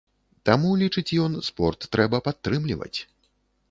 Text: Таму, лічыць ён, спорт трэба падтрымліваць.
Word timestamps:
Таму, 0.49 0.71
лічыць 0.81 1.05
ён, 1.27 1.37
спорт 1.51 1.81
трэба 1.97 2.25
падтрымліваць. 2.31 2.95